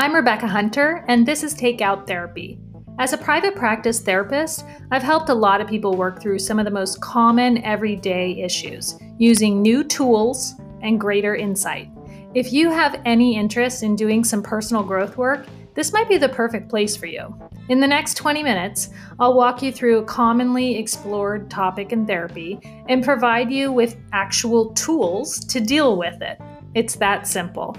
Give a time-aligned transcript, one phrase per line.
[0.00, 2.58] I'm Rebecca Hunter, and this is Takeout Therapy.
[2.98, 6.64] As a private practice therapist, I've helped a lot of people work through some of
[6.64, 11.90] the most common everyday issues using new tools and greater insight.
[12.32, 15.44] If you have any interest in doing some personal growth work,
[15.74, 17.38] this might be the perfect place for you.
[17.68, 18.88] In the next 20 minutes,
[19.18, 22.58] I'll walk you through a commonly explored topic in therapy
[22.88, 26.40] and provide you with actual tools to deal with it.
[26.74, 27.76] It's that simple.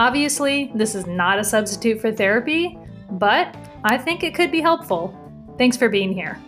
[0.00, 2.78] Obviously, this is not a substitute for therapy,
[3.10, 3.54] but
[3.84, 5.14] I think it could be helpful.
[5.58, 6.40] Thanks for being here.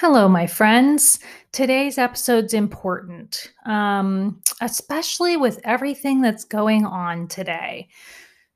[0.00, 1.20] Hello, my friends.
[1.52, 7.86] Today's episode's important, um, especially with everything that's going on today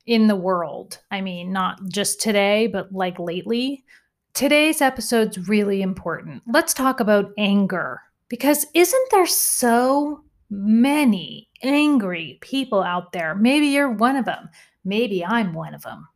[0.05, 0.99] in the world.
[1.11, 3.85] I mean, not just today, but like lately.
[4.33, 6.43] Today's episode's really important.
[6.45, 13.35] Let's talk about anger because isn't there so many angry people out there?
[13.35, 14.49] Maybe you're one of them.
[14.85, 16.07] Maybe I'm one of them.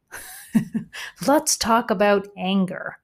[1.28, 2.98] Let's talk about anger.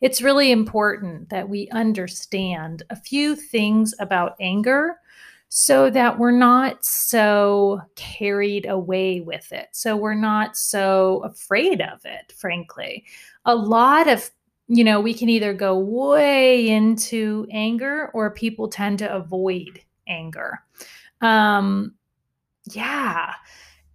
[0.00, 4.96] It's really important that we understand a few things about anger
[5.48, 9.68] so that we're not so carried away with it.
[9.72, 13.04] So we're not so afraid of it, frankly.
[13.44, 14.30] A lot of
[14.68, 20.60] you know, we can either go way into anger or people tend to avoid anger.
[21.20, 21.94] Um,
[22.72, 23.34] yeah.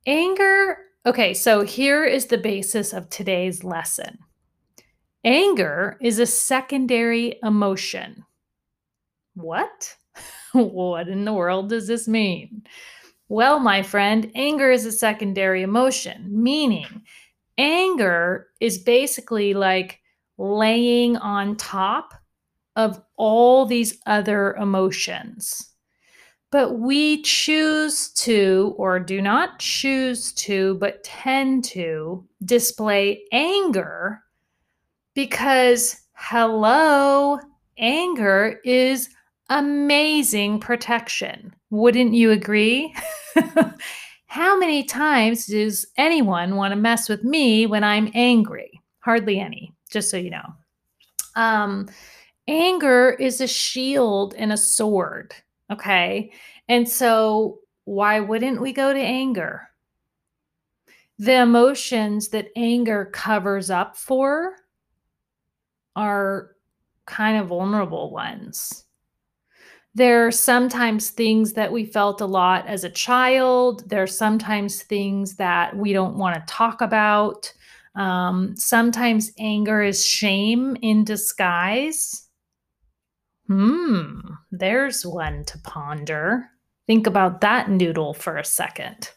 [0.06, 0.78] Anger.
[1.06, 4.20] Okay, so here is the basis of today's lesson
[5.26, 8.24] anger is a secondary emotion.
[9.36, 9.96] What?
[10.54, 12.64] what in the world does this mean?
[13.28, 17.04] Well, my friend, anger is a secondary emotion, meaning
[17.58, 20.00] anger is basically like
[20.40, 22.14] laying on top
[22.76, 25.74] of all these other emotions.
[26.50, 34.24] But we choose to, or do not choose to, but tend to display anger
[35.14, 37.38] because, hello,
[37.78, 39.10] anger is
[39.50, 41.54] amazing protection.
[41.70, 42.96] Wouldn't you agree?
[44.28, 48.82] How many times does anyone want to mess with me when I'm angry?
[49.02, 50.54] Hardly any just so you know.
[51.36, 51.90] Um,
[52.48, 55.34] anger is a shield and a sword.
[55.72, 56.32] Okay.
[56.68, 59.70] And so, why wouldn't we go to anger?
[61.18, 64.56] The emotions that anger covers up for
[65.96, 66.52] are
[67.06, 68.86] kind of vulnerable ones.
[69.96, 73.90] There are sometimes things that we felt a lot as a child.
[73.90, 77.52] There are sometimes things that we don't want to talk about.
[78.00, 82.30] Um, sometimes anger is shame in disguise.
[83.48, 84.22] Hmm,
[84.52, 86.50] there's one to ponder.
[86.88, 89.10] Think about that noodle for a second,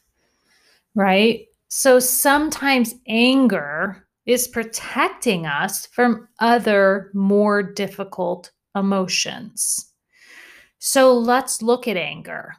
[0.96, 1.46] right?
[1.68, 9.92] So sometimes anger is protecting us from other more difficult emotions.
[10.80, 12.56] So let's look at anger.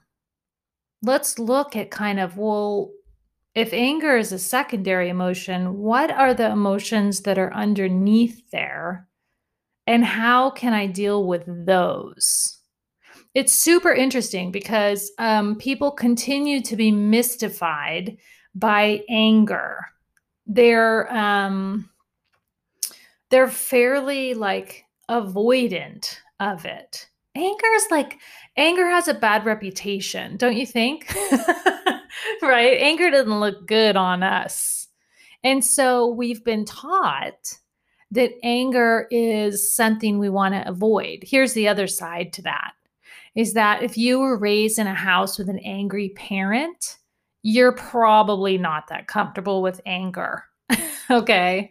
[1.01, 2.91] Let's look at kind of, well,
[3.55, 9.07] if anger is a secondary emotion, what are the emotions that are underneath there?
[9.85, 12.59] And how can I deal with those?
[13.33, 18.17] It's super interesting because um, people continue to be mystified
[18.55, 19.79] by anger.
[20.45, 21.89] They're um,
[23.29, 27.09] they're fairly like avoidant of it.
[27.35, 28.19] Anger is like
[28.55, 31.11] anger has a bad reputation, don't you think?
[32.41, 32.77] right?
[32.79, 34.87] Anger doesn't look good on us.
[35.43, 37.57] And so we've been taught
[38.11, 41.23] that anger is something we want to avoid.
[41.23, 42.73] Here's the other side to that
[43.35, 46.97] is that if you were raised in a house with an angry parent,
[47.41, 50.43] you're probably not that comfortable with anger.
[51.11, 51.69] okay.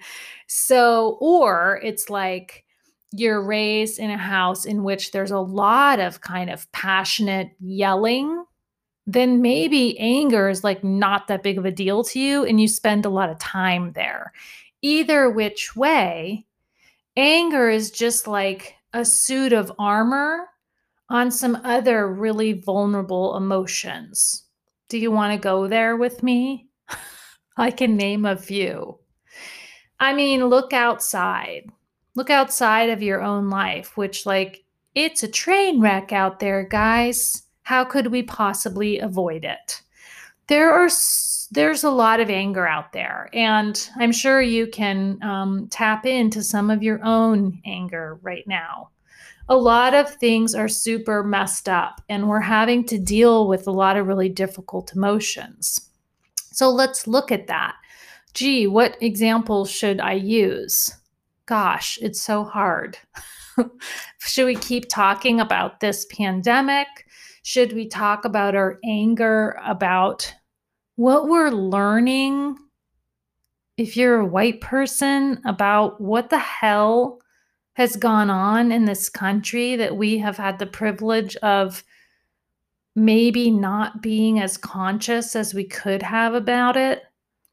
[0.48, 2.64] So, or it's like
[3.12, 8.41] you're raised in a house in which there's a lot of kind of passionate yelling
[9.06, 12.68] then maybe anger is like not that big of a deal to you and you
[12.68, 14.32] spend a lot of time there.
[14.80, 16.46] Either which way,
[17.16, 20.48] anger is just like a suit of armor
[21.08, 24.44] on some other really vulnerable emotions.
[24.88, 26.68] Do you want to go there with me?
[27.56, 28.98] I can name a few.
[30.00, 31.70] I mean, look outside.
[32.14, 34.64] Look outside of your own life, which, like,
[34.94, 37.44] it's a train wreck out there, guys.
[37.62, 39.82] How could we possibly avoid it?
[40.48, 40.90] There are
[41.52, 46.42] there's a lot of anger out there, and I'm sure you can um, tap into
[46.42, 48.88] some of your own anger right now.
[49.48, 53.72] A lot of things are super messed up, and we're having to deal with a
[53.72, 55.90] lot of really difficult emotions.
[56.52, 57.76] So let's look at that.
[58.34, 60.90] Gee, what examples should I use?
[61.46, 62.98] Gosh, it's so hard.
[64.18, 66.86] should we keep talking about this pandemic?
[67.42, 70.32] Should we talk about our anger about
[70.96, 72.56] what we're learning
[73.76, 77.20] if you're a white person about what the hell
[77.74, 81.82] has gone on in this country that we have had the privilege of
[82.94, 87.02] maybe not being as conscious as we could have about it,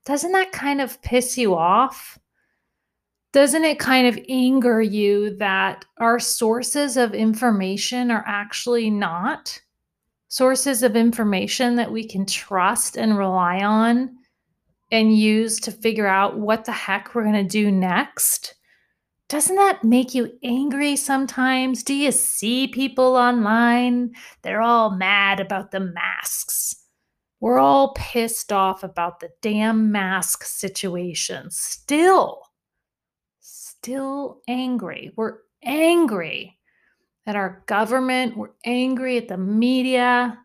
[0.05, 2.19] doesn't that kind of piss you off?
[3.31, 9.59] Doesn't it kind of anger you that our sources of information are actually not
[10.29, 14.15] sources of information that we can trust and rely on
[14.91, 18.55] and use to figure out what the heck we're going to do next?
[19.27, 21.83] Doesn't that make you angry sometimes?
[21.83, 24.13] Do you see people online?
[24.41, 26.75] They're all mad about the masks.
[27.39, 31.51] We're all pissed off about the damn mask situation.
[31.51, 32.41] Still,
[33.81, 35.11] still angry.
[35.15, 36.57] We're angry
[37.25, 38.37] at our government.
[38.37, 40.37] We're angry at the media.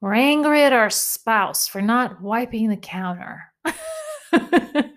[0.00, 3.42] We're angry at our spouse for not wiping the counter.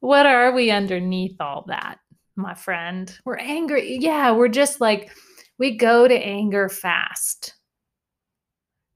[0.00, 1.98] what are we underneath all that?
[2.40, 3.16] my friend.
[3.24, 3.98] We're angry.
[3.98, 5.10] Yeah, we're just like,
[5.58, 7.54] we go to anger fast.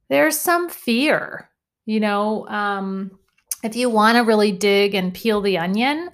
[0.08, 1.50] There's some fear,
[1.86, 2.46] you know.
[2.48, 3.18] Um,
[3.62, 6.10] if you want to really dig and peel the onion,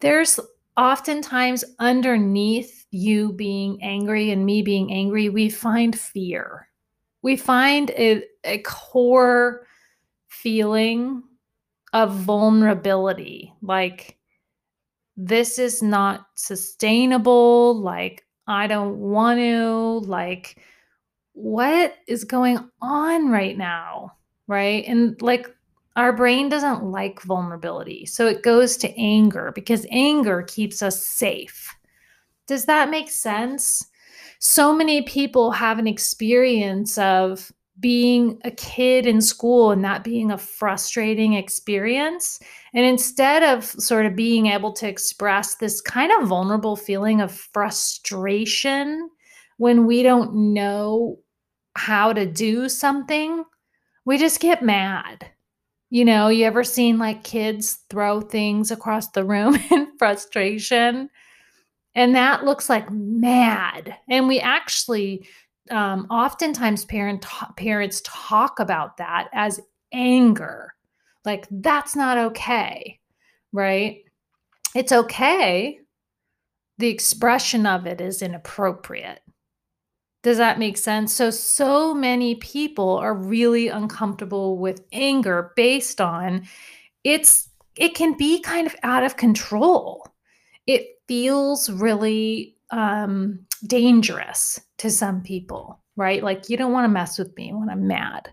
[0.00, 0.38] there's
[0.76, 6.68] oftentimes underneath you being angry and me being angry, we find fear.
[7.22, 9.66] We find a, a core
[10.28, 11.22] feeling
[11.92, 14.18] of vulnerability, like
[15.16, 17.78] this is not sustainable.
[17.80, 20.00] Like, I don't want to.
[20.08, 20.58] Like,
[21.32, 24.12] what is going on right now?
[24.46, 24.84] Right.
[24.86, 25.54] And like,
[25.96, 28.06] our brain doesn't like vulnerability.
[28.06, 31.74] So it goes to anger because anger keeps us safe.
[32.46, 33.86] Does that make sense?
[34.38, 40.30] So many people have an experience of being a kid in school and that being
[40.30, 42.38] a frustrating experience.
[42.74, 47.32] And instead of sort of being able to express this kind of vulnerable feeling of
[47.32, 49.10] frustration
[49.58, 51.18] when we don't know
[51.74, 53.44] how to do something,
[54.04, 55.31] we just get mad.
[55.92, 61.10] You know, you ever seen like kids throw things across the room in frustration?
[61.94, 63.94] And that looks like mad.
[64.08, 65.26] And we actually
[65.70, 67.26] um, oftentimes parent
[67.58, 69.60] parents talk about that as
[69.92, 70.74] anger
[71.24, 72.98] like that's not okay
[73.52, 73.98] right
[74.74, 75.78] it's okay
[76.78, 79.20] the expression of it is inappropriate
[80.22, 86.42] does that make sense so so many people are really uncomfortable with anger based on
[87.04, 90.06] it's it can be kind of out of control
[90.66, 96.22] it feels really um, dangerous to some people, right?
[96.22, 98.32] Like, you don't want to mess with me when I'm mad.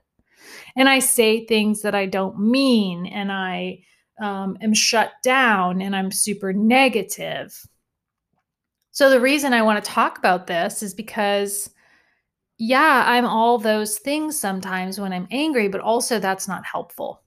[0.75, 3.83] And I say things that I don't mean, and I
[4.21, 7.53] um, am shut down, and I'm super negative.
[8.91, 11.69] So, the reason I want to talk about this is because,
[12.59, 17.23] yeah, I'm all those things sometimes when I'm angry, but also that's not helpful.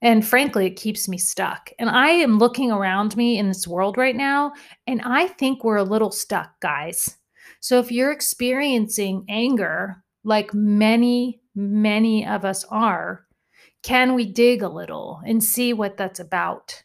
[0.00, 1.70] And frankly, it keeps me stuck.
[1.78, 4.52] And I am looking around me in this world right now,
[4.86, 7.16] and I think we're a little stuck, guys.
[7.60, 13.26] So if you're experiencing anger, like many, many of us are,
[13.82, 16.82] can we dig a little and see what that's about?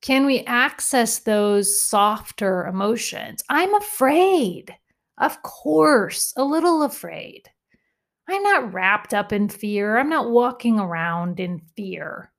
[0.00, 3.44] Can we access those softer emotions?
[3.48, 4.74] I'm afraid.
[5.22, 7.48] Of course, a little afraid.
[8.28, 9.96] I'm not wrapped up in fear.
[9.96, 12.32] I'm not walking around in fear,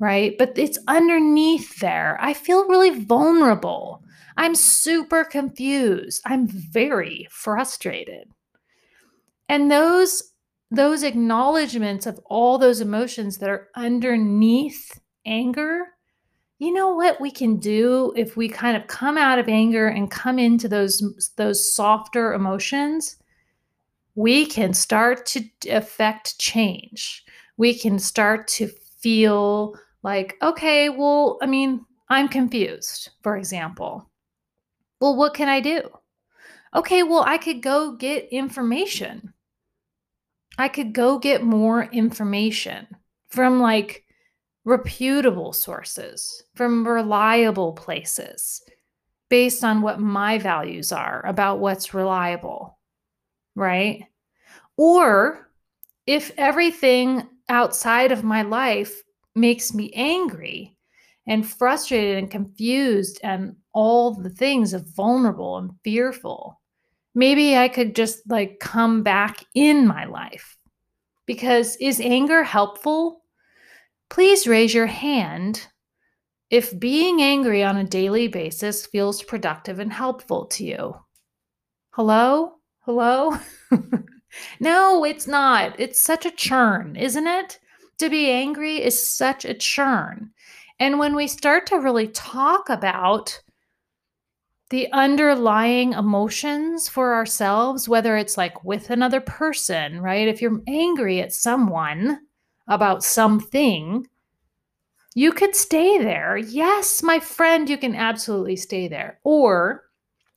[0.00, 0.34] right?
[0.38, 2.16] But it's underneath there.
[2.20, 4.02] I feel really vulnerable.
[4.38, 6.22] I'm super confused.
[6.24, 8.30] I'm very frustrated.
[9.48, 10.32] And those
[10.70, 15.82] those acknowledgments of all those emotions that are underneath anger,
[16.58, 20.10] you know what we can do if we kind of come out of anger and
[20.10, 23.16] come into those those softer emotions?
[24.14, 27.24] we can start to affect change.
[27.56, 34.08] We can start to feel like, okay, well, I mean, I'm confused, for example.
[35.00, 35.82] Well, what can I do?
[36.74, 39.32] Okay, well, I could go get information.
[40.58, 42.86] I could go get more information
[43.28, 44.03] from like
[44.64, 48.62] reputable sources, from reliable places.
[49.28, 52.78] based on what my values are about what's reliable,
[53.56, 54.04] right?
[54.76, 55.50] Or
[56.06, 59.02] if everything outside of my life
[59.34, 60.76] makes me angry
[61.26, 66.60] and frustrated and confused and all the things of vulnerable and fearful,
[67.14, 70.56] maybe I could just like come back in my life.
[71.26, 73.23] Because is anger helpful?
[74.10, 75.66] Please raise your hand
[76.50, 80.94] if being angry on a daily basis feels productive and helpful to you.
[81.90, 82.54] Hello?
[82.80, 83.36] Hello?
[84.60, 85.78] no, it's not.
[85.80, 87.58] It's such a churn, isn't it?
[87.98, 90.30] To be angry is such a churn.
[90.78, 93.40] And when we start to really talk about
[94.70, 100.26] the underlying emotions for ourselves, whether it's like with another person, right?
[100.26, 102.20] If you're angry at someone
[102.68, 104.06] about something,
[105.14, 106.36] you could stay there.
[106.36, 109.20] Yes, my friend, you can absolutely stay there.
[109.22, 109.84] Or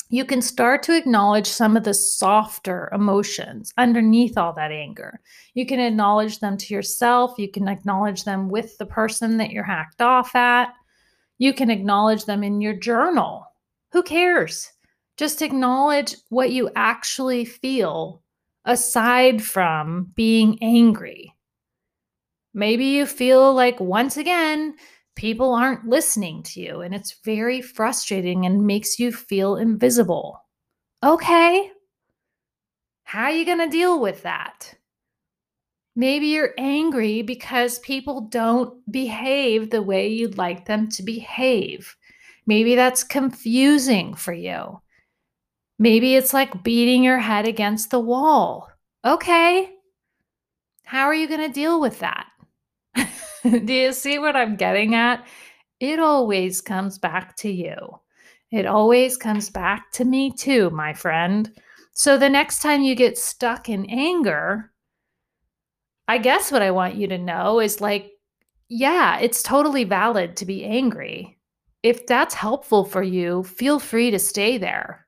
[0.09, 5.19] you can start to acknowledge some of the softer emotions underneath all that anger.
[5.53, 7.37] You can acknowledge them to yourself.
[7.37, 10.73] You can acknowledge them with the person that you're hacked off at.
[11.39, 13.45] You can acknowledge them in your journal.
[13.91, 14.71] Who cares?
[15.17, 18.21] Just acknowledge what you actually feel
[18.63, 21.33] aside from being angry.
[22.57, 24.77] Maybe you feel like once again,
[25.15, 30.43] people aren't listening to you and it's very frustrating and makes you feel invisible.
[31.03, 31.71] Okay.
[33.03, 34.73] How are you going to deal with that?
[35.95, 41.95] Maybe you're angry because people don't behave the way you'd like them to behave.
[42.47, 44.81] Maybe that's confusing for you.
[45.77, 48.67] Maybe it's like beating your head against the wall.
[49.05, 49.75] Okay.
[50.85, 52.25] How are you going to deal with that?
[53.43, 55.25] Do you see what I'm getting at?
[55.79, 57.75] It always comes back to you.
[58.51, 61.51] It always comes back to me too, my friend.
[61.93, 64.71] So the next time you get stuck in anger,
[66.07, 68.11] I guess what I want you to know is like,
[68.69, 71.37] yeah, it's totally valid to be angry.
[71.83, 75.05] If that's helpful for you, feel free to stay there.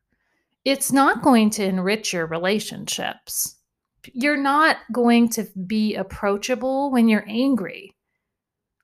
[0.66, 3.56] It's not going to enrich your relationships.
[4.14, 7.96] You're not going to be approachable when you're angry.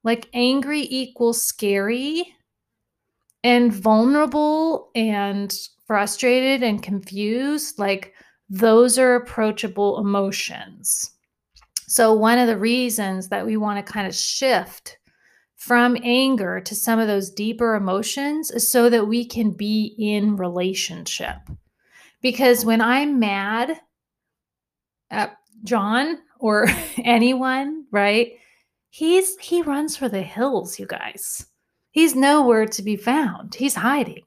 [0.04, 2.36] Like angry equals scary
[3.44, 5.56] and vulnerable and
[5.88, 7.80] frustrated and confused.
[7.80, 8.14] Like
[8.50, 11.12] those are approachable emotions.
[11.88, 14.98] So, one of the reasons that we want to kind of shift
[15.56, 20.36] from anger to some of those deeper emotions is so that we can be in
[20.36, 21.38] relationship.
[22.22, 23.80] Because when I'm mad
[25.16, 26.68] at John or
[27.04, 28.34] anyone, right?
[28.90, 31.48] He's he runs for the hills, you guys.
[31.92, 33.56] He's nowhere to be found.
[33.56, 34.24] He's hiding.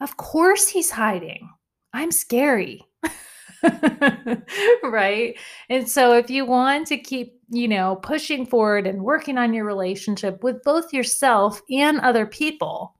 [0.00, 1.48] Of course he's hiding.
[1.92, 2.82] I'm scary.
[4.82, 5.38] right?
[5.70, 9.64] And so if you want to keep, you know, pushing forward and working on your
[9.64, 12.94] relationship with both yourself and other people,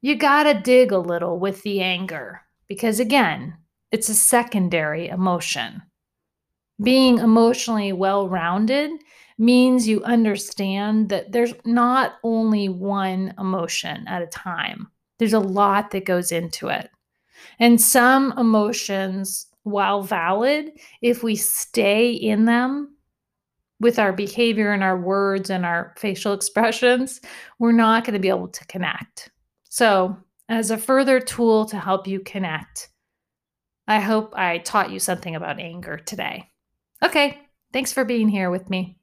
[0.00, 3.56] you got to dig a little with the anger because again,
[3.94, 5.80] it's a secondary emotion.
[6.82, 8.90] Being emotionally well rounded
[9.38, 14.88] means you understand that there's not only one emotion at a time,
[15.20, 16.90] there's a lot that goes into it.
[17.60, 22.96] And some emotions, while valid, if we stay in them
[23.78, 27.20] with our behavior and our words and our facial expressions,
[27.60, 29.30] we're not going to be able to connect.
[29.68, 30.16] So,
[30.48, 32.88] as a further tool to help you connect,
[33.86, 36.50] I hope I taught you something about anger today.
[37.02, 37.38] Okay,
[37.72, 38.98] thanks for being here with me.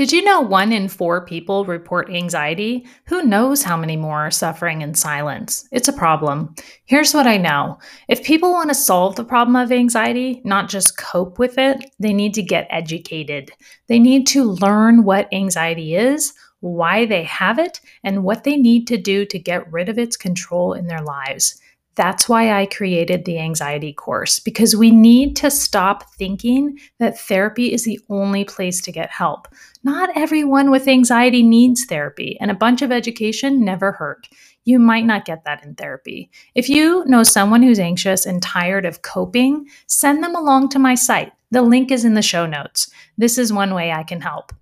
[0.00, 2.86] Did you know one in four people report anxiety?
[3.06, 5.68] Who knows how many more are suffering in silence?
[5.72, 6.54] It's a problem.
[6.86, 7.78] Here's what I know
[8.08, 12.14] if people want to solve the problem of anxiety, not just cope with it, they
[12.14, 13.50] need to get educated.
[13.88, 18.86] They need to learn what anxiety is, why they have it, and what they need
[18.86, 21.60] to do to get rid of its control in their lives.
[21.96, 27.72] That's why I created the anxiety course because we need to stop thinking that therapy
[27.72, 29.48] is the only place to get help.
[29.82, 34.28] Not everyone with anxiety needs therapy, and a bunch of education never hurt.
[34.64, 36.30] You might not get that in therapy.
[36.54, 40.94] If you know someone who's anxious and tired of coping, send them along to my
[40.94, 41.32] site.
[41.50, 42.90] The link is in the show notes.
[43.18, 44.52] This is one way I can help.